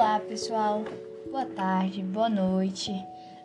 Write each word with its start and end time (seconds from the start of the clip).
Olá, 0.00 0.18
pessoal. 0.18 0.82
Boa 1.30 1.44
tarde, 1.44 2.02
boa 2.02 2.30
noite. 2.30 2.90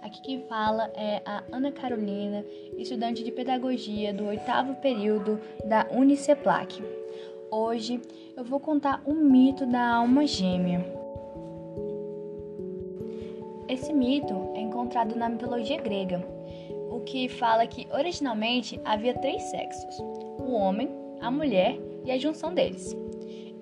Aqui 0.01 0.21
quem 0.21 0.41
fala 0.43 0.89
é 0.95 1.21
a 1.25 1.43
Ana 1.51 1.69
Carolina, 1.69 2.45
estudante 2.77 3.25
de 3.25 3.29
pedagogia 3.29 4.13
do 4.13 4.25
oitavo 4.27 4.73
período 4.75 5.37
da 5.65 5.85
Uniceplac. 5.91 6.81
Hoje 7.51 7.99
eu 8.37 8.45
vou 8.45 8.61
contar 8.61 9.03
o 9.05 9.13
mito 9.13 9.65
da 9.65 9.95
alma 9.95 10.25
gêmea. 10.25 10.79
Esse 13.67 13.91
mito 13.91 14.53
é 14.55 14.61
encontrado 14.61 15.13
na 15.13 15.27
mitologia 15.27 15.81
grega, 15.81 16.25
o 16.89 17.01
que 17.01 17.27
fala 17.27 17.67
que 17.67 17.85
originalmente 17.91 18.79
havia 18.85 19.13
três 19.13 19.43
sexos: 19.43 19.99
o 20.39 20.53
homem, 20.53 20.89
a 21.19 21.29
mulher 21.29 21.77
e 22.05 22.11
a 22.11 22.17
junção 22.17 22.53
deles. 22.53 22.95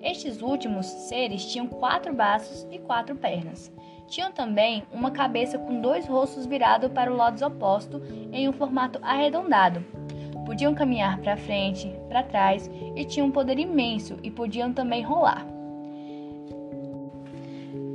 Estes 0.04 0.42
últimos 0.42 0.84
seres 0.84 1.46
tinham 1.46 1.66
quatro 1.66 2.12
braços 2.12 2.68
e 2.70 2.78
quatro 2.78 3.16
pernas. 3.16 3.72
Tinham 4.06 4.30
também 4.30 4.82
uma 4.92 5.10
cabeça 5.10 5.58
com 5.58 5.80
dois 5.80 6.06
rostos 6.06 6.44
virados 6.44 6.92
para 6.92 7.10
o 7.10 7.16
lado 7.16 7.42
oposto 7.42 8.02
em 8.30 8.46
um 8.46 8.52
formato 8.52 8.98
arredondado. 9.02 9.82
Podiam 10.44 10.74
caminhar 10.74 11.18
para 11.20 11.38
frente, 11.38 11.90
para 12.06 12.22
trás 12.22 12.70
e 12.94 13.02
tinham 13.06 13.28
um 13.28 13.32
poder 13.32 13.58
imenso 13.58 14.18
e 14.22 14.30
podiam 14.30 14.74
também 14.74 15.02
rolar. 15.02 15.46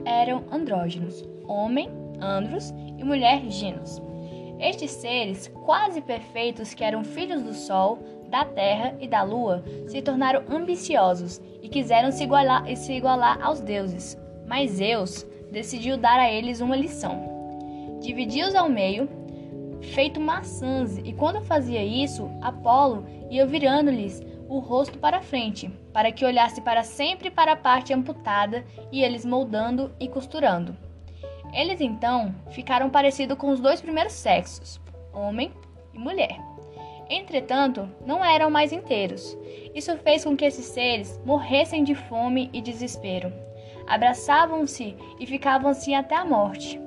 Eram 0.03 0.43
andrógenos, 0.51 1.23
homem, 1.47 1.89
andros 2.19 2.73
e 2.97 3.03
mulher, 3.03 3.47
ginos. 3.51 4.01
Estes 4.59 4.91
seres 4.91 5.47
quase 5.65 6.01
perfeitos, 6.01 6.73
que 6.73 6.83
eram 6.83 7.03
filhos 7.03 7.41
do 7.41 7.53
Sol, 7.53 7.99
da 8.29 8.43
Terra 8.43 8.95
e 8.99 9.07
da 9.07 9.23
Lua, 9.23 9.63
se 9.87 10.01
tornaram 10.01 10.43
ambiciosos 10.49 11.41
e 11.61 11.69
quiseram 11.69 12.11
se 12.11 12.23
igualar, 12.23 12.65
se 12.75 12.93
igualar 12.93 13.41
aos 13.41 13.61
deuses. 13.61 14.17
Mas 14.45 14.71
Zeus 14.71 15.25
decidiu 15.49 15.97
dar 15.97 16.19
a 16.19 16.29
eles 16.29 16.59
uma 16.59 16.75
lição. 16.75 17.97
Dividiu-os 18.01 18.53
ao 18.53 18.69
meio, 18.69 19.07
feito 19.93 20.19
maçãs, 20.19 20.97
e 20.97 21.13
quando 21.13 21.41
fazia 21.41 21.83
isso, 21.83 22.29
Apolo 22.41 23.05
ia 23.29 23.45
virando-lhes 23.45 24.21
o 24.49 24.59
rosto 24.59 24.97
para 24.97 25.21
frente, 25.21 25.69
para 25.93 26.11
que 26.11 26.25
olhasse 26.25 26.61
para 26.61 26.83
sempre 26.83 27.29
para 27.29 27.53
a 27.53 27.55
parte 27.55 27.93
amputada 27.93 28.65
e 28.91 29.03
eles 29.03 29.23
moldando 29.23 29.91
e 29.99 30.07
costurando. 30.07 30.88
Eles 31.53 31.81
então 31.81 32.33
ficaram 32.51 32.89
parecidos 32.89 33.37
com 33.37 33.49
os 33.49 33.59
dois 33.59 33.81
primeiros 33.81 34.13
sexos, 34.13 34.79
homem 35.13 35.51
e 35.93 35.99
mulher. 35.99 36.39
Entretanto, 37.09 37.89
não 38.05 38.23
eram 38.23 38.51
mais 38.51 38.71
inteiros. 38.71 39.35
Isso 39.73 39.97
fez 39.97 40.23
com 40.23 40.37
que 40.37 40.45
esses 40.45 40.65
seres 40.65 41.19
morressem 41.25 41.83
de 41.83 41.95
fome 41.95 42.49
e 42.53 42.61
desespero. 42.61 43.33
Abraçavam-se 43.87 44.95
e 45.19 45.25
ficavam 45.25 45.71
assim 45.71 45.95
até 45.95 46.15
a 46.15 46.23
morte. 46.23 46.79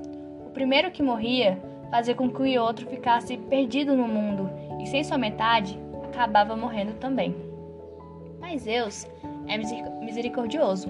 O 0.46 0.50
primeiro 0.50 0.92
que 0.92 1.02
morria 1.02 1.60
fazia 1.90 2.14
com 2.14 2.30
que 2.30 2.40
o 2.40 2.62
outro 2.62 2.86
ficasse 2.86 3.36
perdido 3.36 3.96
no 3.96 4.06
mundo 4.06 4.48
e, 4.80 4.86
sem 4.86 5.02
sua 5.02 5.18
metade, 5.18 5.77
acabava 6.05 6.55
morrendo 6.55 6.94
também. 6.94 7.34
Mas 8.40 8.64
Deus 8.64 9.08
é 9.48 9.58
misericordioso 10.05 10.88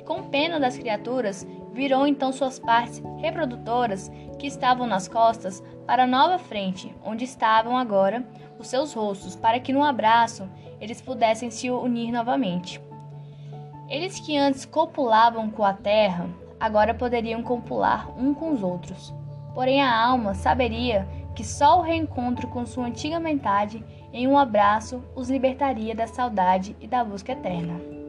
e, 0.00 0.02
com 0.02 0.22
pena 0.22 0.58
das 0.58 0.78
criaturas, 0.78 1.46
virou 1.74 2.06
então 2.06 2.32
suas 2.32 2.58
partes 2.58 3.02
reprodutoras 3.18 4.10
que 4.38 4.46
estavam 4.46 4.86
nas 4.86 5.06
costas 5.06 5.62
para 5.86 6.04
a 6.04 6.06
nova 6.06 6.38
frente, 6.38 6.94
onde 7.04 7.24
estavam 7.24 7.76
agora 7.76 8.26
os 8.58 8.66
seus 8.66 8.94
rostos, 8.94 9.36
para 9.36 9.60
que 9.60 9.74
no 9.74 9.84
abraço 9.84 10.48
eles 10.80 11.02
pudessem 11.02 11.50
se 11.50 11.70
unir 11.70 12.10
novamente. 12.10 12.80
Eles 13.90 14.18
que 14.18 14.38
antes 14.38 14.64
copulavam 14.64 15.50
com 15.50 15.64
a 15.64 15.74
terra, 15.74 16.26
agora 16.58 16.94
poderiam 16.94 17.42
copular 17.42 18.08
um 18.18 18.32
com 18.32 18.52
os 18.52 18.62
outros. 18.62 19.14
Porém, 19.54 19.82
a 19.82 20.02
alma 20.02 20.32
saberia 20.32 21.06
que 21.34 21.44
só 21.44 21.78
o 21.78 21.82
reencontro 21.82 22.48
com 22.48 22.64
sua 22.64 22.86
antiga 22.86 23.20
metade 23.20 23.84
em 24.12 24.26
um 24.26 24.38
abraço 24.38 25.02
os 25.14 25.28
libertaria 25.28 25.94
da 25.94 26.06
saudade 26.06 26.74
e 26.80 26.86
da 26.86 27.04
busca 27.04 27.32
eterna. 27.32 27.99